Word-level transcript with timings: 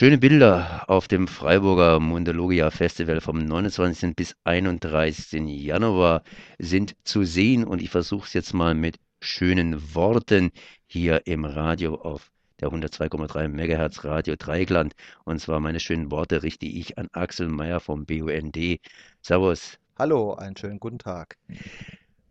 Schöne 0.00 0.16
Bilder 0.16 0.84
auf 0.88 1.08
dem 1.08 1.28
Freiburger 1.28 2.00
Mundologia 2.00 2.70
Festival 2.70 3.20
vom 3.20 3.36
29. 3.36 4.16
bis 4.16 4.34
31. 4.44 5.42
Januar 5.46 6.22
sind 6.58 6.96
zu 7.04 7.24
sehen 7.24 7.64
und 7.64 7.82
ich 7.82 7.90
versuche 7.90 8.26
es 8.26 8.32
jetzt 8.32 8.54
mal 8.54 8.74
mit 8.74 8.96
schönen 9.20 9.94
Worten 9.94 10.52
hier 10.86 11.26
im 11.26 11.44
Radio 11.44 11.96
auf 11.96 12.30
der 12.60 12.70
102,3 12.70 13.48
MHz 13.48 14.02
Radio 14.04 14.36
Dreigland. 14.38 14.94
Und 15.24 15.38
zwar 15.38 15.60
meine 15.60 15.80
schönen 15.80 16.10
Worte 16.10 16.42
richte 16.42 16.64
ich 16.64 16.96
an 16.96 17.08
Axel 17.12 17.48
Meyer 17.48 17.78
vom 17.78 18.06
BUND. 18.06 18.56
Servus. 19.20 19.78
Hallo, 19.98 20.32
einen 20.32 20.56
schönen 20.56 20.80
guten 20.80 20.98
Tag. 20.98 21.36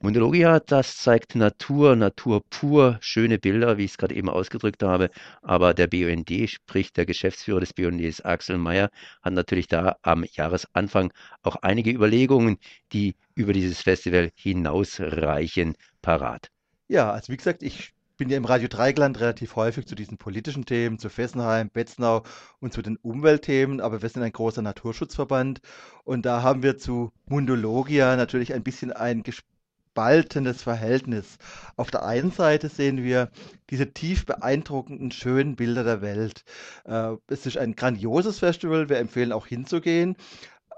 Mundologia, 0.02 0.62
das 0.62 0.96
zeigt 0.96 1.36
Natur, 1.36 1.98
Natur 1.98 2.42
pur, 2.50 2.98
schöne 3.02 3.38
Bilder, 3.38 3.78
wie 3.78 3.84
ich 3.84 3.92
es 3.92 3.98
gerade 3.98 4.16
eben 4.16 4.30
ausgedrückt 4.30 4.82
habe. 4.82 5.10
Aber 5.42 5.74
der 5.74 5.88
BUND, 5.88 6.32
sprich 6.50 6.94
der 6.94 7.06
Geschäftsführer 7.06 7.60
des 7.60 7.74
BUNDs, 7.74 8.22
Axel 8.22 8.58
Mayer, 8.58 8.92
hat 9.22 9.34
natürlich 9.34 9.68
da 9.68 9.98
am 10.02 10.24
Jahresanfang 10.32 11.12
auch 11.44 11.58
einige 11.58 11.92
Überlegungen, 11.92 12.60
die 12.94 13.18
über 13.36 13.52
dieses 13.52 13.82
Festival 13.82 14.32
hinausreichen, 14.36 15.76
parat. 16.02 16.50
Ja, 16.88 17.12
also 17.12 17.34
wie 17.34 17.38
gesagt, 17.38 17.62
ich 17.62 17.94
bin 18.16 18.30
ja 18.30 18.38
im 18.38 18.46
Radio 18.46 18.70
Dreigland 18.70 19.20
relativ 19.20 19.58
häufig 19.58 19.86
zu 19.86 19.96
diesen 19.96 20.18
politischen 20.18 20.64
Themen, 20.64 20.98
zu 20.98 21.10
Fessenheim, 21.10 21.70
Betznau 21.70 22.24
und 22.62 22.72
zu 22.72 22.82
den 22.82 22.96
Umweltthemen, 22.96 23.82
aber 23.82 24.02
wir 24.02 24.08
sind 24.08 24.24
ein 24.24 24.32
großer 24.32 24.62
Naturschutzverband 24.62 25.60
und 26.06 26.26
da 26.26 26.42
haben 26.42 26.64
wir 26.64 26.78
zu 26.78 27.12
Mundologia 27.26 28.16
natürlich 28.16 28.54
ein 28.54 28.64
bisschen 28.64 28.94
ein 28.94 29.24
Gespräch 29.24 29.59
gespaltenes 30.00 30.64
Verhältnis. 30.64 31.38
Auf 31.76 31.92
der 31.92 32.06
einen 32.06 32.32
Seite 32.32 32.70
sehen 32.70 33.04
wir 33.04 33.30
diese 33.70 33.92
tief 33.94 34.26
beeindruckenden, 34.26 35.12
schönen 35.12 35.58
Bilder 35.58 35.84
der 35.84 36.02
Welt. 36.02 36.46
Äh, 36.86 37.16
es 37.28 37.46
ist 37.46 37.58
ein 37.58 37.76
grandioses 37.76 38.40
Festival, 38.40 38.88
wir 38.88 38.98
empfehlen 38.98 39.34
auch 39.34 39.46
hinzugehen. 39.46 40.16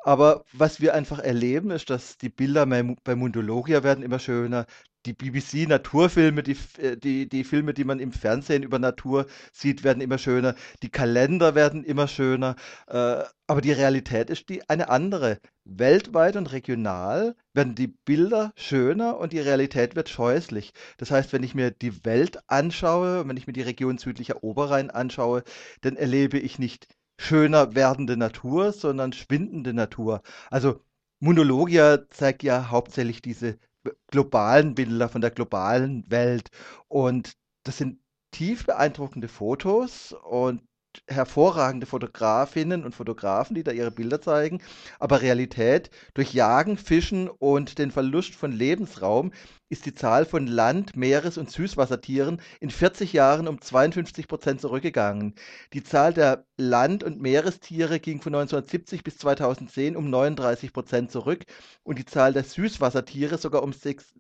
Aber 0.03 0.44
was 0.53 0.81
wir 0.81 0.95
einfach 0.95 1.19
erleben, 1.19 1.69
ist, 1.69 1.92
dass 1.92 2.17
die 2.17 2.30
Bilder 2.30 2.66
bei 2.66 3.16
Mundologia 3.16 3.83
werden 3.83 4.03
immer 4.03 4.17
schöner, 4.17 4.66
die 5.05 5.14
BBC-Naturfilme, 5.14 6.42
die, 6.42 6.58
äh, 6.80 6.97
die, 6.97 7.30
die 7.30 7.44
Filme, 7.44 7.75
die 7.75 7.83
man 7.83 7.99
im 7.99 8.11
Fernsehen 8.11 8.64
über 8.64 8.80
Natur 8.80 9.27
sieht, 9.53 9.83
werden 9.83 10.02
immer 10.02 10.17
schöner. 10.17 10.55
Die 10.81 10.89
Kalender 10.89 11.53
werden 11.53 11.83
immer 11.83 12.08
schöner. 12.08 12.55
Äh, 12.88 13.23
aber 13.47 13.61
die 13.61 13.72
Realität 13.72 14.31
ist 14.31 14.49
die 14.49 14.67
eine 14.69 14.89
andere. 14.89 15.39
Weltweit 15.64 16.36
und 16.36 16.52
regional 16.52 17.36
werden 17.54 17.76
die 17.76 17.88
Bilder 17.88 18.52
schöner 18.56 19.17
und 19.17 19.34
die 19.34 19.40
Realität 19.40 19.95
wird 19.95 20.09
scheußlich. 20.09 20.73
Das 20.98 21.12
heißt, 21.12 21.34
wenn 21.34 21.44
ich 21.44 21.56
mir 21.56 21.72
die 21.72 22.04
Welt 22.06 22.40
anschaue, 22.48 23.28
wenn 23.28 23.38
ich 23.38 23.48
mir 23.48 23.54
die 23.54 23.62
Region 23.62 23.98
südlicher 23.98 24.44
Oberrhein 24.44 24.89
anschaue, 24.89 25.44
dann 25.82 25.95
erlebe 25.95 26.39
ich 26.39 26.59
nicht 26.59 26.88
schöner 27.20 27.76
werdende 27.76 28.17
Natur, 28.17 28.72
sondern 28.72 29.14
schwindende 29.14 29.73
Natur. 29.73 30.22
Also 30.50 30.82
Monologia 31.20 32.09
zeigt 32.09 32.44
ja 32.44 32.70
hauptsächlich 32.72 33.22
diese 33.22 33.59
globalen 34.08 34.76
Bilder 34.76 35.09
von 35.09 35.22
der 35.22 35.32
globalen 35.32 36.09
Welt. 36.09 36.50
Und 36.88 37.34
das 37.64 37.78
sind 37.78 38.00
tief 38.32 38.66
beeindruckende 38.66 39.28
Fotos 39.28 40.14
und 40.14 40.64
hervorragende 41.08 41.86
Fotografinnen 41.86 42.84
und 42.84 42.95
Fotografen, 42.95 43.56
die 43.56 43.64
da 43.64 43.72
ihre 43.72 43.92
Bilder 43.92 44.22
zeigen, 44.22 44.61
aber 45.00 45.22
Realität 45.22 45.89
durch 46.14 46.33
Jagen, 46.33 46.78
Fischen 46.78 47.30
und 47.30 47.78
den 47.78 47.92
Verlust 47.92 48.36
von 48.36 48.52
Lebensraum 48.52 49.31
ist 49.72 49.86
die 49.86 49.94
Zahl 49.94 50.25
von 50.25 50.48
Land-, 50.48 50.98
Meeres- 50.98 51.38
und 51.38 51.50
Süßwassertieren 51.50 52.42
in 52.59 52.70
40 52.70 53.14
Jahren 53.14 53.48
um 53.48 53.61
52 53.61 54.28
Prozent 54.28 54.59
zurückgegangen. 54.59 55.36
Die 55.72 55.81
Zahl 55.81 56.14
der 56.14 56.45
Land- 56.58 57.03
und 57.03 57.22
Meerestiere 57.22 58.00
ging 58.02 58.22
von 58.22 58.36
1970 58.36 59.03
bis 59.03 59.17
2010 59.17 59.95
um 59.95 60.09
39 60.09 60.73
Prozent 60.73 61.11
zurück 61.11 61.45
und 61.83 61.98
die 62.00 62.05
Zahl 62.05 62.33
der 62.33 62.44
Süßwassertiere 62.44 63.38
sogar 63.38 63.64
um 63.64 63.72
6, 63.72 64.14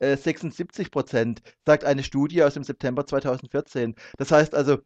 äh, 0.00 0.16
76 0.16 0.90
Prozent, 0.90 1.40
sagt 1.64 1.84
eine 1.84 2.02
Studie 2.02 2.42
aus 2.42 2.54
dem 2.54 2.64
September 2.64 3.06
2014. 3.06 3.94
Das 4.18 4.32
heißt 4.32 4.54
also, 4.56 4.78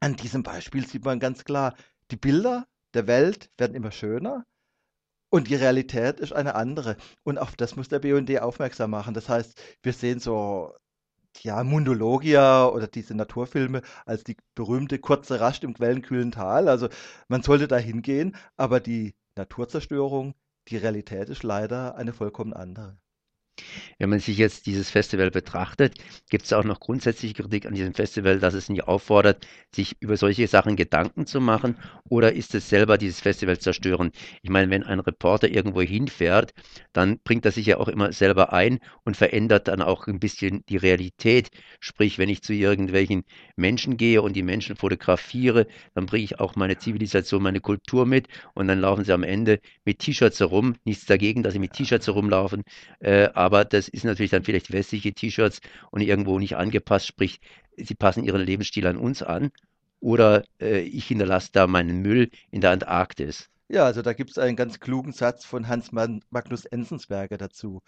an 0.00 0.16
diesem 0.16 0.42
Beispiel 0.42 0.86
sieht 0.86 1.04
man 1.04 1.20
ganz 1.20 1.44
klar, 1.44 1.74
die 2.10 2.16
Bilder 2.16 2.66
der 2.94 3.06
Welt 3.06 3.50
werden 3.58 3.76
immer 3.76 3.92
schöner 3.92 4.44
und 5.30 5.48
die 5.48 5.54
Realität 5.54 6.20
ist 6.20 6.32
eine 6.32 6.54
andere. 6.54 6.96
Und 7.22 7.38
auf 7.38 7.54
das 7.56 7.76
muss 7.76 7.88
der 7.88 8.00
BUND 8.00 8.40
aufmerksam 8.40 8.90
machen. 8.90 9.14
Das 9.14 9.28
heißt, 9.28 9.60
wir 9.82 9.92
sehen 9.92 10.18
so, 10.18 10.74
ja, 11.38 11.62
Mundologia 11.62 12.66
oder 12.66 12.88
diese 12.88 13.14
Naturfilme 13.14 13.82
als 14.04 14.24
die 14.24 14.36
berühmte 14.54 14.98
kurze 14.98 15.40
Rast 15.40 15.62
im 15.64 15.74
quellenkühlen 15.74 16.32
Tal. 16.32 16.68
Also 16.68 16.88
man 17.28 17.42
sollte 17.42 17.68
da 17.68 17.76
hingehen, 17.76 18.36
aber 18.56 18.80
die 18.80 19.14
Naturzerstörung, 19.36 20.34
die 20.68 20.76
Realität 20.76 21.28
ist 21.28 21.44
leider 21.44 21.94
eine 21.96 22.12
vollkommen 22.12 22.52
andere. 22.52 22.98
Wenn 23.98 24.10
man 24.10 24.18
sich 24.18 24.38
jetzt 24.38 24.66
dieses 24.66 24.90
Festival 24.90 25.30
betrachtet, 25.30 25.94
gibt 26.30 26.44
es 26.44 26.52
auch 26.52 26.64
noch 26.64 26.80
grundsätzliche 26.80 27.34
Kritik 27.34 27.66
an 27.66 27.74
diesem 27.74 27.94
Festival, 27.94 28.38
dass 28.38 28.54
es 28.54 28.68
nicht 28.68 28.84
auffordert, 28.84 29.46
sich 29.74 29.96
über 30.00 30.16
solche 30.16 30.46
Sachen 30.48 30.76
Gedanken 30.76 31.26
zu 31.26 31.40
machen 31.40 31.76
oder 32.08 32.32
ist 32.32 32.54
es 32.54 32.68
selber 32.68 32.98
dieses 32.98 33.20
Festival 33.20 33.58
zerstören? 33.58 34.10
Ich 34.42 34.50
meine, 34.50 34.70
wenn 34.70 34.82
ein 34.82 35.00
Reporter 35.00 35.48
irgendwo 35.48 35.82
hinfährt, 35.82 36.52
dann 36.92 37.18
bringt 37.18 37.44
er 37.44 37.52
sich 37.52 37.66
ja 37.66 37.78
auch 37.78 37.88
immer 37.88 38.12
selber 38.12 38.52
ein 38.52 38.78
und 39.04 39.16
verändert 39.16 39.68
dann 39.68 39.82
auch 39.82 40.06
ein 40.06 40.20
bisschen 40.20 40.64
die 40.68 40.76
Realität. 40.76 41.50
Sprich, 41.80 42.18
wenn 42.18 42.28
ich 42.28 42.42
zu 42.42 42.52
irgendwelchen 42.52 43.24
Menschen 43.56 43.96
gehe 43.96 44.22
und 44.22 44.34
die 44.34 44.42
Menschen 44.42 44.76
fotografiere, 44.76 45.66
dann 45.94 46.06
bringe 46.06 46.24
ich 46.24 46.40
auch 46.40 46.56
meine 46.56 46.78
Zivilisation, 46.78 47.42
meine 47.42 47.60
Kultur 47.60 48.06
mit 48.06 48.28
und 48.54 48.68
dann 48.68 48.80
laufen 48.80 49.04
sie 49.04 49.12
am 49.12 49.22
Ende 49.22 49.60
mit 49.84 49.98
T-Shirts 49.98 50.40
herum. 50.40 50.74
Nichts 50.84 51.06
dagegen, 51.06 51.42
dass 51.42 51.52
sie 51.52 51.58
mit 51.58 51.72
T-Shirts 51.72 52.06
herumlaufen, 52.06 52.62
äh, 53.00 53.28
aber 53.34 53.49
das 53.50 53.88
ist 53.88 54.04
natürlich 54.04 54.30
dann 54.30 54.44
vielleicht 54.44 54.72
westliche 54.72 55.12
T-Shirts 55.12 55.60
und 55.90 56.00
irgendwo 56.00 56.38
nicht 56.38 56.56
angepasst, 56.56 57.06
sprich, 57.06 57.40
sie 57.76 57.94
passen 57.94 58.24
ihren 58.24 58.42
Lebensstil 58.42 58.86
an 58.86 58.96
uns 58.96 59.22
an 59.22 59.50
oder 60.00 60.44
äh, 60.60 60.80
ich 60.80 61.06
hinterlasse 61.06 61.50
da 61.52 61.66
meinen 61.66 62.00
Müll 62.02 62.30
in 62.50 62.60
der 62.60 62.70
Antarktis. 62.70 63.48
Ja, 63.68 63.84
also 63.84 64.02
da 64.02 64.14
gibt 64.14 64.30
es 64.30 64.38
einen 64.38 64.56
ganz 64.56 64.80
klugen 64.80 65.12
Satz 65.12 65.44
von 65.44 65.68
Hans 65.68 65.92
Magnus 65.92 66.64
Enzensberger 66.64 67.38
dazu. 67.38 67.82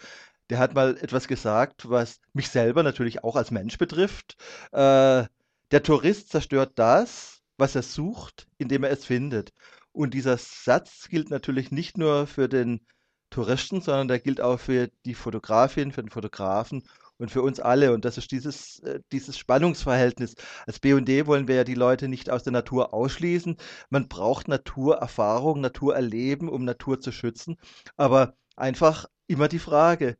Der 0.49 0.57
hat 0.59 0.75
mal 0.75 0.97
etwas 0.97 1.27
gesagt, 1.27 1.89
was 1.89 2.21
mich 2.33 2.49
selber 2.49 2.83
natürlich 2.83 3.23
auch 3.23 3.35
als 3.35 3.51
Mensch 3.51 3.77
betrifft. 3.77 4.37
Äh, 4.71 5.25
der 5.71 5.83
Tourist 5.83 6.29
zerstört 6.29 6.73
das, 6.75 7.41
was 7.57 7.75
er 7.75 7.81
sucht, 7.81 8.47
indem 8.57 8.83
er 8.83 8.91
es 8.91 9.05
findet. 9.05 9.51
Und 9.91 10.13
dieser 10.13 10.37
Satz 10.37 11.07
gilt 11.09 11.29
natürlich 11.29 11.71
nicht 11.71 11.97
nur 11.97 12.27
für 12.27 12.47
den 12.47 12.85
Touristen, 13.33 13.81
sondern 13.81 14.07
der 14.07 14.19
gilt 14.19 14.41
auch 14.41 14.59
für 14.59 14.89
die 15.05 15.15
Fotografin, 15.15 15.91
für 15.91 16.03
den 16.03 16.11
Fotografen 16.11 16.83
und 17.17 17.31
für 17.31 17.41
uns 17.41 17.59
alle. 17.59 17.93
Und 17.93 18.05
das 18.05 18.17
ist 18.17 18.31
dieses, 18.31 18.79
äh, 18.79 18.99
dieses 19.11 19.37
Spannungsverhältnis. 19.37 20.35
Als 20.67 20.79
BUND 20.79 21.09
wollen 21.25 21.47
wir 21.47 21.55
ja 21.55 21.63
die 21.63 21.73
Leute 21.73 22.07
nicht 22.07 22.29
aus 22.29 22.43
der 22.43 22.53
Natur 22.53 22.93
ausschließen. 22.93 23.57
Man 23.89 24.07
braucht 24.07 24.47
Naturerfahrung, 24.47 25.61
Naturerleben, 25.61 26.47
um 26.47 26.63
Natur 26.63 26.99
zu 26.99 27.11
schützen. 27.11 27.57
Aber 27.97 28.35
einfach 28.55 29.07
immer 29.27 29.47
die 29.47 29.59
Frage, 29.59 30.15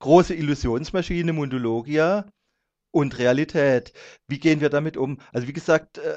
große 0.00 0.34
Illusionsmaschine, 0.34 1.32
Mundologia 1.32 2.26
und 2.90 3.18
Realität. 3.18 3.92
Wie 4.26 4.38
gehen 4.38 4.60
wir 4.60 4.70
damit 4.70 4.96
um? 4.96 5.18
Also 5.32 5.46
wie 5.46 5.52
gesagt, 5.52 5.98
äh, 5.98 6.14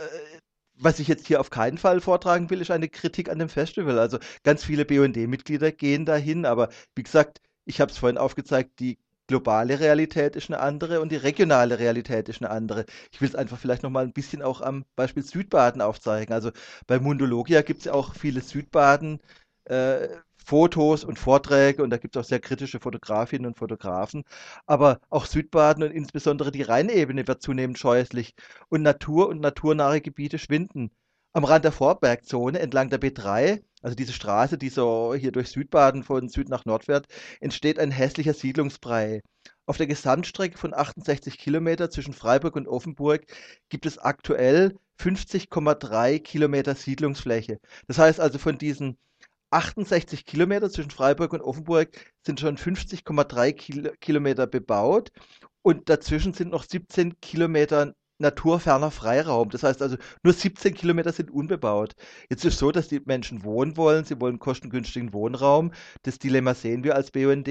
was 0.80 1.00
ich 1.00 1.08
jetzt 1.08 1.28
hier 1.28 1.40
auf 1.42 1.50
keinen 1.50 1.78
Fall 1.78 2.02
vortragen 2.02 2.50
will, 2.50 2.62
ist 2.62 2.72
eine 2.72 2.90
Kritik 2.90 3.30
an 3.30 3.40
dem 3.40 3.50
Festival. 3.50 4.00
Also 4.00 4.18
ganz 4.44 4.64
viele 4.64 4.86
BUND-Mitglieder 4.86 5.72
gehen 5.72 6.06
dahin, 6.06 6.46
aber 6.46 6.70
wie 6.96 7.04
gesagt, 7.04 7.42
ich 7.66 7.82
habe 7.82 7.92
es 7.92 7.98
vorhin 7.98 8.18
aufgezeigt, 8.18 8.80
die 8.80 8.98
globale 9.28 9.80
Realität 9.80 10.36
ist 10.36 10.50
eine 10.50 10.60
andere 10.60 11.02
und 11.02 11.12
die 11.12 11.16
regionale 11.18 11.78
Realität 11.80 12.30
ist 12.30 12.42
eine 12.42 12.50
andere. 12.50 12.86
Ich 13.12 13.22
will 13.22 13.30
es 13.30 13.36
einfach 13.36 13.60
vielleicht 13.60 13.84
nochmal 13.84 14.04
ein 14.06 14.14
bisschen 14.14 14.42
auch 14.42 14.62
am 14.62 14.86
Beispiel 14.96 15.24
Südbaden 15.24 15.82
aufzeigen. 15.82 16.34
Also 16.34 16.52
bei 16.88 17.00
Mundologia 17.00 17.62
gibt 17.62 17.80
es 17.80 17.86
ja 17.86 17.94
auch 17.94 18.16
viele 18.16 18.42
Südbaden. 18.42 19.20
Äh, 19.66 20.08
Fotos 20.50 21.04
und 21.04 21.20
Vorträge 21.20 21.84
und 21.84 21.92
da 21.92 21.98
gibt 21.98 22.16
es 22.16 22.20
auch 22.20 22.28
sehr 22.28 22.40
kritische 22.40 22.80
Fotografinnen 22.80 23.46
und 23.46 23.60
Fotografen. 23.60 24.24
Aber 24.66 25.00
auch 25.12 25.28
Südbaden 25.28 25.84
und 25.84 25.92
insbesondere 25.92 26.52
die 26.52 26.64
Rheinebene 26.64 27.28
wird 27.28 27.44
zunehmend 27.44 27.78
scheußlich 27.78 28.34
und 28.68 28.82
Natur 28.82 29.30
und 29.30 29.42
naturnahe 29.42 30.02
Gebiete 30.02 30.40
schwinden. 30.40 30.90
Am 31.34 31.44
Rand 31.44 31.66
der 31.66 31.72
Vorbergzone 31.72 32.58
entlang 32.58 32.90
der 32.90 33.00
B3, 33.00 33.62
also 33.84 33.96
diese 33.96 34.12
Straße, 34.12 34.58
die 34.58 34.70
so 34.70 35.14
hier 35.14 35.32
durch 35.32 35.50
Südbaden 35.50 36.02
von 36.02 36.30
Süd 36.30 36.50
nach 36.50 36.66
Nord 36.66 36.86
fährt, 36.86 37.06
entsteht 37.42 37.78
ein 37.78 37.92
hässlicher 37.92 38.34
Siedlungsbrei. 38.34 39.22
Auf 39.68 39.78
der 39.78 39.86
Gesamtstrecke 39.86 40.58
von 40.58 40.74
68 40.74 41.38
Kilometer 41.38 41.92
zwischen 41.92 42.16
Freiburg 42.16 42.56
und 42.56 42.68
Offenburg 42.68 43.22
gibt 43.70 43.86
es 43.86 44.00
aktuell 44.00 44.76
50,3 45.00 46.20
Kilometer 46.20 46.74
Siedlungsfläche. 46.74 47.60
Das 47.88 48.00
heißt 48.00 48.20
also 48.20 48.40
von 48.40 48.58
diesen 48.58 48.98
68 49.52 50.26
Kilometer 50.26 50.70
zwischen 50.70 50.92
Freiburg 50.92 51.34
und 51.34 51.42
Offenburg 51.42 51.90
sind 52.26 52.40
schon 52.40 52.58
50,3 52.58 53.54
Kil 53.54 53.94
Kilometer 54.00 54.48
bebaut 54.48 55.12
und 55.62 55.90
dazwischen 55.90 56.34
sind 56.34 56.52
noch 56.52 56.64
17 56.64 57.20
Kilometer 57.22 57.94
naturferner 58.20 58.92
Freiraum. 58.92 59.50
Das 59.50 59.64
heißt 59.64 59.82
also, 59.82 59.98
nur 60.24 60.34
17 60.34 60.74
Kilometer 60.74 61.12
sind 61.12 61.32
unbebaut. 61.32 61.96
Jetzt 62.30 62.46
ist 62.46 62.54
es 62.54 62.60
so, 62.60 62.72
dass 62.72 62.90
die 62.90 63.02
Menschen 63.06 63.44
wohnen 63.44 63.78
wollen, 63.78 64.06
sie 64.06 64.20
wollen 64.20 64.40
kostengünstigen 64.40 65.14
Wohnraum. 65.14 65.72
Das 66.04 66.20
Dilemma 66.20 66.54
sehen 66.54 66.84
wir 66.84 66.96
als 66.96 67.12
BUND. 67.12 67.50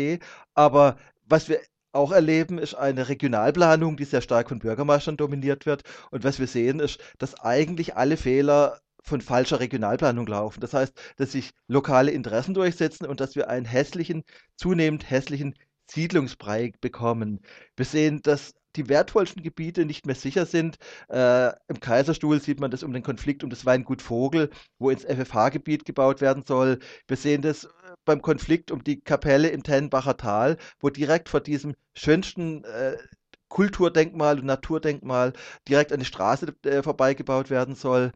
Aber 0.54 0.98
was 1.26 1.48
wir 1.48 1.60
auch 1.92 2.12
erleben, 2.12 2.58
ist 2.58 2.74
eine 2.74 3.08
Regionalplanung, 3.08 3.96
die 3.96 4.04
sehr 4.04 4.20
stark 4.20 4.50
von 4.50 4.58
Bürgermeistern 4.58 5.16
dominiert 5.16 5.66
wird. 5.66 5.82
Und 6.10 6.22
was 6.22 6.38
wir 6.38 6.46
sehen, 6.46 6.80
ist, 6.80 7.00
dass 7.18 7.40
eigentlich 7.40 7.96
alle 7.96 8.16
Fehler 8.16 8.78
von 9.08 9.20
falscher 9.20 9.60
Regionalplanung 9.60 10.26
laufen. 10.26 10.60
Das 10.60 10.75
heißt, 10.75 10.93
dass 11.16 11.32
sich 11.32 11.50
lokale 11.66 12.10
Interessen 12.12 12.55
durchsetzen 12.55 13.06
und 13.06 13.20
dass 13.20 13.37
wir 13.37 13.49
einen 13.49 13.66
hässlichen, 13.66 14.25
zunehmend 14.56 15.10
hässlichen 15.10 15.55
Siedlungsbrei 15.90 16.72
bekommen. 16.81 17.40
Wir 17.76 17.87
sehen, 17.87 18.20
dass 18.22 18.55
die 18.76 18.88
wertvollsten 18.88 19.43
Gebiete 19.43 19.84
nicht 19.84 20.06
mehr 20.06 20.14
sicher 20.14 20.46
sind. 20.46 20.76
Äh, 21.08 21.49
Im 21.69 21.81
Kaiserstuhl 21.81 22.40
sieht 22.40 22.60
man 22.60 22.70
das 22.70 22.82
um 22.82 22.93
den 22.93 23.02
Konflikt 23.02 23.43
um 23.43 23.50
das 23.50 23.66
Weingut 23.66 24.02
Vogel, 24.02 24.50
wo 24.78 24.90
ins 24.90 25.05
FFH-Gebiet 25.05 25.84
gebaut 25.84 26.20
werden 26.20 26.44
soll. 26.46 26.78
Wir 27.06 27.16
sehen 27.16 27.43
das 27.43 27.64
äh, 27.64 27.69
beim 28.04 28.22
Konflikt 28.22 28.70
um 28.70 28.84
die 28.84 29.00
Kapelle 29.00 29.49
im 29.49 29.62
Tennenbacher 29.62 30.16
Tal, 30.16 30.58
wo 30.81 30.90
direkt 30.90 31.28
vor 31.28 31.40
diesem 31.40 31.75
schönsten 31.94 32.64
äh, 32.64 32.96
Kulturdenkmal 33.49 34.38
und 34.38 34.44
Naturdenkmal 34.44 35.32
direkt 35.66 35.93
eine 35.93 36.04
Straße 36.04 36.54
äh, 36.64 36.82
vorbeigebaut 36.82 37.50
werden 37.50 37.75
soll. 37.75 38.12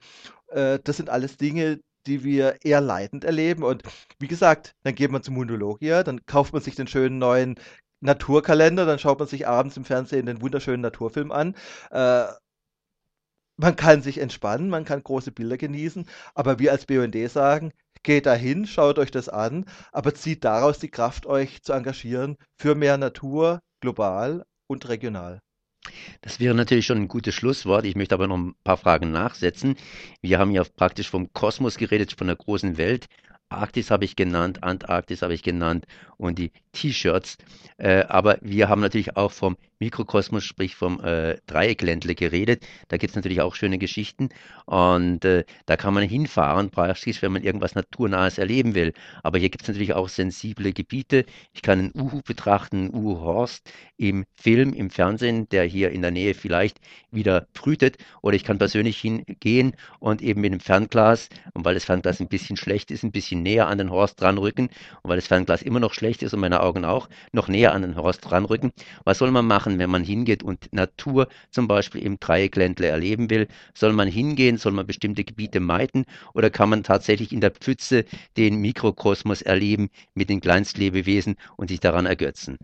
Äh, 0.52 0.78
das 0.82 0.96
sind 0.96 1.10
alles 1.10 1.36
Dinge, 1.36 1.80
die 2.06 2.24
wir 2.24 2.56
eher 2.64 2.80
leidend 2.80 3.24
erleben. 3.24 3.62
Und 3.62 3.82
wie 4.18 4.28
gesagt, 4.28 4.74
dann 4.82 4.94
geht 4.94 5.10
man 5.10 5.22
zum 5.22 5.34
Mundologia, 5.34 6.02
dann 6.02 6.24
kauft 6.26 6.52
man 6.52 6.62
sich 6.62 6.74
den 6.74 6.88
schönen 6.88 7.18
neuen 7.18 7.56
Naturkalender, 8.00 8.84
dann 8.86 8.98
schaut 8.98 9.18
man 9.18 9.28
sich 9.28 9.46
abends 9.46 9.76
im 9.76 9.84
Fernsehen 9.84 10.26
den 10.26 10.42
wunderschönen 10.42 10.82
Naturfilm 10.82 11.30
an. 11.32 11.54
Äh, 11.90 12.26
man 13.56 13.76
kann 13.76 14.02
sich 14.02 14.18
entspannen, 14.18 14.68
man 14.70 14.84
kann 14.84 15.02
große 15.02 15.32
Bilder 15.32 15.56
genießen, 15.56 16.06
aber 16.34 16.58
wir 16.58 16.72
als 16.72 16.86
BUND 16.86 17.16
sagen, 17.30 17.72
geht 18.02 18.26
dahin, 18.26 18.66
schaut 18.66 18.98
euch 18.98 19.10
das 19.10 19.28
an, 19.28 19.66
aber 19.92 20.14
zieht 20.14 20.44
daraus 20.44 20.78
die 20.78 20.90
Kraft, 20.90 21.26
euch 21.26 21.62
zu 21.62 21.72
engagieren 21.72 22.36
für 22.58 22.74
mehr 22.74 22.96
Natur, 22.98 23.60
global 23.80 24.44
und 24.66 24.88
regional. 24.88 25.40
Das 26.20 26.38
wäre 26.38 26.54
natürlich 26.54 26.86
schon 26.86 26.98
ein 26.98 27.08
gutes 27.08 27.34
Schlusswort. 27.34 27.84
Ich 27.84 27.96
möchte 27.96 28.14
aber 28.14 28.28
noch 28.28 28.36
ein 28.38 28.54
paar 28.62 28.76
Fragen 28.76 29.10
nachsetzen. 29.10 29.76
Wir 30.20 30.38
haben 30.38 30.52
ja 30.52 30.62
praktisch 30.64 31.10
vom 31.10 31.32
Kosmos 31.32 31.76
geredet, 31.76 32.12
von 32.12 32.28
der 32.28 32.36
großen 32.36 32.76
Welt. 32.78 33.08
Arktis 33.54 33.90
habe 33.90 34.04
ich 34.04 34.16
genannt, 34.16 34.62
Antarktis 34.62 35.22
habe 35.22 35.34
ich 35.34 35.42
genannt 35.42 35.86
und 36.16 36.38
die 36.38 36.52
T-Shirts. 36.72 37.36
Äh, 37.76 38.04
aber 38.04 38.38
wir 38.40 38.68
haben 38.68 38.80
natürlich 38.80 39.16
auch 39.16 39.32
vom 39.32 39.56
Mikrokosmos, 39.80 40.44
sprich 40.44 40.76
vom 40.76 41.00
äh, 41.00 41.38
Dreieckländle 41.46 42.14
geredet. 42.14 42.64
Da 42.88 42.96
gibt 42.96 43.10
es 43.10 43.16
natürlich 43.16 43.40
auch 43.40 43.56
schöne 43.56 43.78
Geschichten 43.78 44.28
und 44.64 45.24
äh, 45.24 45.44
da 45.66 45.76
kann 45.76 45.92
man 45.92 46.04
hinfahren, 46.04 46.70
praktisch, 46.70 47.20
wenn 47.22 47.32
man 47.32 47.42
irgendwas 47.42 47.74
Naturnahes 47.74 48.38
erleben 48.38 48.76
will. 48.76 48.92
Aber 49.24 49.38
hier 49.38 49.50
gibt 49.50 49.62
es 49.62 49.68
natürlich 49.68 49.94
auch 49.94 50.08
sensible 50.08 50.72
Gebiete. 50.72 51.24
Ich 51.52 51.62
kann 51.62 51.80
einen 51.80 51.92
Uhu 51.94 52.20
betrachten, 52.24 52.76
einen 52.76 52.94
Uhu-Horst 52.94 53.68
im 53.96 54.24
Film, 54.34 54.72
im 54.72 54.90
Fernsehen, 54.90 55.48
der 55.48 55.64
hier 55.64 55.90
in 55.90 56.02
der 56.02 56.12
Nähe 56.12 56.34
vielleicht 56.34 56.78
wieder 57.10 57.48
brütet. 57.52 57.98
Oder 58.22 58.36
ich 58.36 58.44
kann 58.44 58.58
persönlich 58.58 59.00
hingehen 59.00 59.74
und 59.98 60.22
eben 60.22 60.40
mit 60.40 60.52
dem 60.52 60.60
Fernglas, 60.60 61.28
und 61.54 61.64
weil 61.64 61.74
das 61.74 61.84
Fernglas 61.84 62.20
ein 62.20 62.28
bisschen 62.28 62.56
schlecht 62.56 62.92
ist, 62.92 63.02
ein 63.02 63.12
bisschen 63.12 63.41
näher 63.42 63.68
an 63.68 63.78
den 63.78 63.90
Horst 63.90 64.20
dranrücken. 64.20 64.68
Und 65.02 65.10
weil 65.10 65.16
das 65.16 65.26
Fernglas 65.26 65.62
immer 65.62 65.80
noch 65.80 65.92
schlecht 65.92 66.22
ist 66.22 66.32
und 66.34 66.40
meine 66.40 66.62
Augen 66.62 66.84
auch, 66.84 67.08
noch 67.32 67.48
näher 67.48 67.74
an 67.74 67.82
den 67.82 67.96
Horst 67.96 68.20
dranrücken. 68.28 68.72
Was 69.04 69.18
soll 69.18 69.30
man 69.30 69.46
machen? 69.46 69.78
wenn 69.78 69.90
man 69.90 70.04
hingeht 70.04 70.42
und 70.42 70.72
Natur 70.72 71.28
zum 71.50 71.66
Beispiel 71.68 72.02
im 72.02 72.20
Dreieckländle 72.20 72.86
erleben 72.86 73.30
will? 73.30 73.48
Soll 73.74 73.92
man 73.92 74.08
hingehen? 74.08 74.58
Soll 74.58 74.72
man 74.72 74.86
bestimmte 74.86 75.24
Gebiete 75.24 75.60
meiden? 75.60 76.04
Oder 76.34 76.50
kann 76.50 76.68
man 76.68 76.84
tatsächlich 76.84 77.32
in 77.32 77.40
der 77.40 77.50
Pfütze 77.50 78.04
den 78.36 78.60
Mikrokosmos 78.60 79.42
erleben 79.42 79.90
mit 80.14 80.28
den 80.30 80.40
Kleinstlebewesen 80.40 81.36
und 81.56 81.68
sich 81.68 81.80
daran 81.80 82.06
ergötzen? 82.06 82.58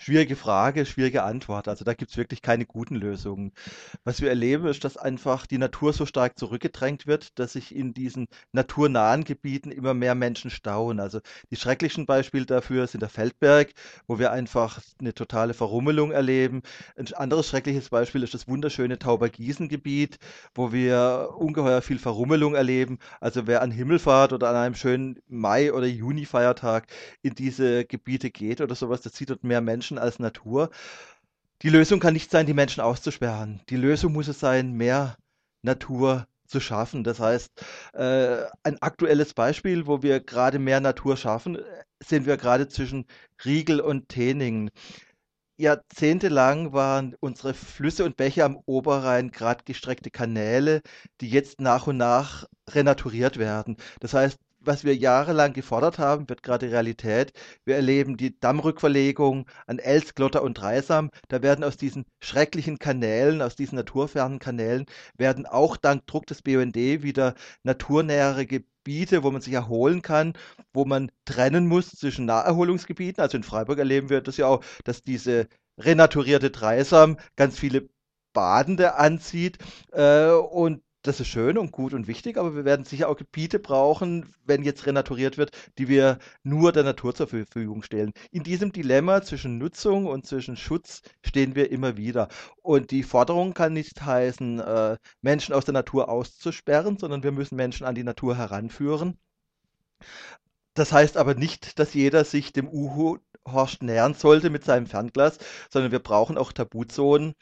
Schwierige 0.00 0.36
Frage, 0.36 0.86
schwierige 0.86 1.24
Antwort. 1.24 1.66
Also 1.66 1.84
da 1.84 1.92
gibt 1.92 2.12
es 2.12 2.16
wirklich 2.16 2.40
keine 2.40 2.64
guten 2.66 2.94
Lösungen. 2.94 3.52
Was 4.04 4.20
wir 4.20 4.28
erleben, 4.28 4.66
ist, 4.68 4.84
dass 4.84 4.96
einfach 4.96 5.44
die 5.44 5.58
Natur 5.58 5.92
so 5.92 6.06
stark 6.06 6.38
zurückgedrängt 6.38 7.08
wird, 7.08 7.36
dass 7.40 7.54
sich 7.54 7.74
in 7.74 7.94
diesen 7.94 8.28
naturnahen 8.52 9.24
Gebieten 9.24 9.72
immer 9.72 9.94
mehr 9.94 10.14
Menschen 10.14 10.50
stauen. 10.52 11.00
Also 11.00 11.18
die 11.50 11.56
schrecklichsten 11.56 12.06
Beispiele 12.06 12.46
dafür 12.46 12.86
sind 12.86 13.00
der 13.00 13.08
Feldberg, 13.08 13.72
wo 14.06 14.20
wir 14.20 14.30
einfach 14.30 14.80
eine 15.00 15.14
totale 15.14 15.52
Verrummelung 15.52 16.12
erleben. 16.12 16.62
Ein 16.96 17.12
anderes 17.14 17.48
schreckliches 17.48 17.88
Beispiel 17.88 18.22
ist 18.22 18.34
das 18.34 18.46
wunderschöne 18.46 19.00
Taubergießen-Gebiet, 19.00 20.18
wo 20.54 20.72
wir 20.72 21.30
ungeheuer 21.36 21.82
viel 21.82 21.98
Verrummelung 21.98 22.54
erleben. 22.54 22.98
Also 23.20 23.48
wer 23.48 23.62
an 23.62 23.72
Himmelfahrt 23.72 24.32
oder 24.32 24.48
an 24.50 24.56
einem 24.56 24.74
schönen 24.76 25.18
Mai- 25.26 25.72
oder 25.72 25.86
Juni-Feiertag 25.86 26.86
in 27.22 27.34
diese 27.34 27.84
Gebiete 27.84 28.30
geht 28.30 28.60
oder 28.60 28.76
sowas, 28.76 29.00
das 29.00 29.16
sieht 29.16 29.30
dort 29.30 29.42
mehr 29.42 29.60
Menschen 29.60 29.87
Menschen 29.88 29.98
als 29.98 30.18
Natur. 30.18 30.70
Die 31.62 31.70
Lösung 31.70 31.98
kann 32.00 32.14
nicht 32.14 32.30
sein, 32.30 32.46
die 32.46 32.54
Menschen 32.54 32.82
auszusperren. 32.82 33.60
Die 33.68 33.76
Lösung 33.76 34.12
muss 34.12 34.28
es 34.28 34.38
sein, 34.38 34.72
mehr 34.72 35.16
Natur 35.62 36.26
zu 36.46 36.60
schaffen. 36.60 37.04
Das 37.04 37.20
heißt, 37.20 37.50
äh, 37.94 38.44
ein 38.62 38.80
aktuelles 38.80 39.34
Beispiel, 39.34 39.86
wo 39.86 40.02
wir 40.02 40.20
gerade 40.20 40.58
mehr 40.58 40.80
Natur 40.80 41.16
schaffen, 41.16 41.58
sind 42.00 42.26
wir 42.26 42.36
gerade 42.36 42.68
zwischen 42.68 43.06
Riegel 43.44 43.80
und 43.80 44.08
Teningen. 44.08 44.70
Jahrzehntelang 45.56 46.72
waren 46.72 47.16
unsere 47.20 47.54
Flüsse 47.54 48.04
und 48.04 48.16
Bäche 48.16 48.44
am 48.44 48.58
Oberrhein 48.66 49.30
gerade 49.32 49.64
gestreckte 49.64 50.10
Kanäle, 50.10 50.82
die 51.20 51.28
jetzt 51.30 51.60
nach 51.60 51.88
und 51.88 51.96
nach 51.96 52.46
renaturiert 52.70 53.38
werden. 53.38 53.76
Das 54.00 54.14
heißt, 54.14 54.38
was 54.68 54.84
wir 54.84 54.94
jahrelang 54.94 55.54
gefordert 55.54 55.98
haben, 55.98 56.28
wird 56.28 56.44
gerade 56.44 56.70
Realität. 56.70 57.32
Wir 57.64 57.74
erleben 57.76 58.16
die 58.16 58.38
Dammrückverlegung 58.38 59.46
an 59.66 59.80
Els, 59.80 60.14
Glotter 60.14 60.42
und 60.42 60.54
Dreisam. 60.54 61.10
Da 61.28 61.42
werden 61.42 61.64
aus 61.64 61.76
diesen 61.76 62.04
schrecklichen 62.20 62.78
Kanälen, 62.78 63.42
aus 63.42 63.56
diesen 63.56 63.76
naturfernen 63.76 64.38
Kanälen, 64.38 64.86
werden 65.16 65.46
auch 65.46 65.76
dank 65.76 66.06
Druck 66.06 66.26
des 66.26 66.42
BUND 66.42 66.76
wieder 66.76 67.34
naturnähere 67.64 68.46
Gebiete, 68.46 69.24
wo 69.24 69.30
man 69.30 69.40
sich 69.40 69.54
erholen 69.54 70.02
kann, 70.02 70.34
wo 70.72 70.84
man 70.84 71.10
trennen 71.24 71.66
muss 71.66 71.90
zwischen 71.90 72.26
Naherholungsgebieten. 72.26 73.22
Also 73.22 73.36
in 73.38 73.42
Freiburg 73.42 73.78
erleben 73.78 74.10
wir 74.10 74.20
das 74.20 74.36
ja 74.36 74.46
auch, 74.46 74.62
dass 74.84 75.02
diese 75.02 75.48
renaturierte 75.80 76.50
Dreisam 76.50 77.18
ganz 77.36 77.58
viele 77.58 77.88
Badende 78.34 78.96
anzieht 78.96 79.58
äh, 79.92 80.30
und 80.30 80.82
das 81.08 81.20
ist 81.20 81.28
schön 81.28 81.56
und 81.56 81.72
gut 81.72 81.94
und 81.94 82.06
wichtig, 82.06 82.36
aber 82.36 82.54
wir 82.54 82.64
werden 82.66 82.84
sicher 82.84 83.08
auch 83.08 83.16
Gebiete 83.16 83.58
brauchen, 83.58 84.34
wenn 84.44 84.62
jetzt 84.62 84.86
renaturiert 84.86 85.38
wird, 85.38 85.52
die 85.78 85.88
wir 85.88 86.18
nur 86.42 86.70
der 86.70 86.84
Natur 86.84 87.14
zur 87.14 87.26
Verfügung 87.26 87.82
stellen. 87.82 88.12
In 88.30 88.42
diesem 88.42 88.72
Dilemma 88.72 89.22
zwischen 89.22 89.56
Nutzung 89.56 90.06
und 90.06 90.26
zwischen 90.26 90.56
Schutz 90.56 91.00
stehen 91.24 91.54
wir 91.54 91.70
immer 91.70 91.96
wieder. 91.96 92.28
Und 92.62 92.90
die 92.90 93.02
Forderung 93.02 93.54
kann 93.54 93.72
nicht 93.72 94.04
heißen, 94.04 94.60
äh, 94.60 94.96
Menschen 95.22 95.54
aus 95.54 95.64
der 95.64 95.74
Natur 95.74 96.10
auszusperren, 96.10 96.98
sondern 96.98 97.22
wir 97.22 97.32
müssen 97.32 97.56
Menschen 97.56 97.86
an 97.86 97.94
die 97.94 98.04
Natur 98.04 98.36
heranführen. 98.36 99.18
Das 100.74 100.92
heißt 100.92 101.16
aber 101.16 101.34
nicht, 101.34 101.78
dass 101.78 101.94
jeder 101.94 102.24
sich 102.24 102.52
dem 102.52 102.68
Uhu-Horst 102.68 103.82
nähern 103.82 104.12
sollte 104.14 104.50
mit 104.50 104.64
seinem 104.64 104.86
Fernglas, 104.86 105.38
sondern 105.70 105.90
wir 105.90 106.00
brauchen 106.00 106.36
auch 106.36 106.52
Tabuzonen, 106.52 107.34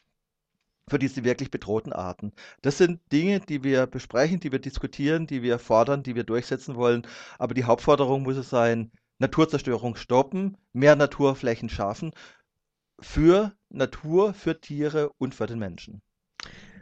für 0.89 0.99
diese 0.99 1.23
wirklich 1.23 1.51
bedrohten 1.51 1.93
Arten. 1.93 2.31
Das 2.61 2.77
sind 2.77 2.99
Dinge, 3.11 3.39
die 3.39 3.63
wir 3.63 3.87
besprechen, 3.87 4.39
die 4.39 4.51
wir 4.51 4.59
diskutieren, 4.59 5.27
die 5.27 5.41
wir 5.43 5.59
fordern, 5.59 6.03
die 6.03 6.15
wir 6.15 6.23
durchsetzen 6.23 6.75
wollen. 6.75 7.05
Aber 7.39 7.53
die 7.53 7.65
Hauptforderung 7.65 8.23
muss 8.23 8.37
es 8.37 8.49
sein, 8.49 8.91
Naturzerstörung 9.19 9.95
stoppen, 9.95 10.57
mehr 10.73 10.95
Naturflächen 10.95 11.69
schaffen 11.69 12.11
für 12.99 13.53
Natur, 13.69 14.33
für 14.33 14.59
Tiere 14.59 15.11
und 15.17 15.35
für 15.35 15.47
den 15.47 15.59
Menschen. 15.59 16.01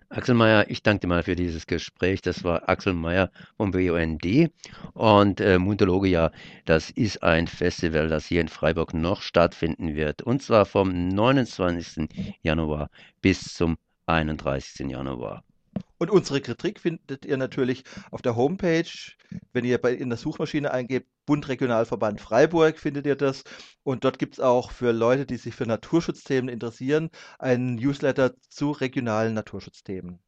Axel 0.09 0.35
Mayer, 0.35 0.69
ich 0.69 0.83
danke 0.83 1.01
dir 1.01 1.07
mal 1.07 1.23
für 1.23 1.35
dieses 1.35 1.65
Gespräch. 1.65 2.21
Das 2.21 2.43
war 2.43 2.69
Axel 2.69 2.93
Mayer 2.93 3.31
vom 3.57 3.71
BUND. 3.71 4.51
Und 4.93 5.41
äh, 5.41 5.57
Mundologia, 5.57 6.31
das 6.65 6.91
ist 6.91 7.23
ein 7.23 7.47
Festival, 7.47 8.07
das 8.07 8.27
hier 8.27 8.41
in 8.41 8.47
Freiburg 8.47 8.93
noch 8.93 9.21
stattfinden 9.21 9.95
wird. 9.95 10.21
Und 10.21 10.43
zwar 10.43 10.65
vom 10.65 11.09
29. 11.09 12.37
Januar 12.43 12.91
bis 13.21 13.55
zum 13.55 13.77
31. 14.07 14.89
Januar. 14.89 15.43
Und 15.97 16.11
unsere 16.11 16.41
Kritik 16.41 16.79
findet 16.79 17.25
ihr 17.25 17.37
natürlich 17.37 17.83
auf 18.11 18.21
der 18.21 18.35
Homepage. 18.35 18.89
Wenn 19.53 19.65
ihr 19.65 19.77
bei, 19.77 19.93
in 19.93 20.09
der 20.09 20.17
Suchmaschine 20.17 20.71
eingebt, 20.71 21.07
Bund 21.25 21.47
Regionalverband 21.47 22.21
Freiburg, 22.21 22.79
findet 22.79 23.05
ihr 23.05 23.15
das. 23.15 23.43
Und 23.83 24.03
dort 24.03 24.19
gibt 24.19 24.35
es 24.35 24.39
auch 24.39 24.71
für 24.71 24.91
Leute, 24.91 25.25
die 25.25 25.37
sich 25.37 25.55
für 25.55 25.65
Naturschutzthemen 25.65 26.49
interessieren, 26.49 27.09
einen 27.39 27.75
Newsletter 27.75 28.33
zu 28.49 28.71
regionalen 28.71 29.33
Naturschutzthemen. 29.33 30.19